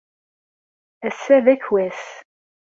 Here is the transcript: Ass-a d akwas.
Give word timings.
Ass-a 1.07 1.37
d 1.45 1.47
akwas. 1.53 2.01